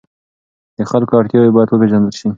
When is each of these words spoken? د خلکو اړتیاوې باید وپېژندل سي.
د 0.77 0.79
خلکو 0.91 1.13
اړتیاوې 1.19 1.51
باید 1.55 1.69
وپېژندل 1.71 2.13
سي. 2.19 2.29